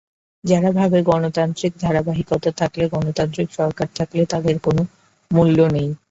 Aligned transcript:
যারা 0.43 0.69
ভাবে, 0.71 0.99
গণতান্ত্রিক 1.03 1.73
ধারাবাহিকতা 1.81 2.51
থাকলে, 2.57 2.83
গণতান্ত্রিক 2.93 3.49
সরকার 3.53 3.87
থাকলে 3.95 4.21
তাদের 4.25 4.55
কোন 4.59 4.77
মূল্য 5.31 5.57
নাই। 5.73 5.87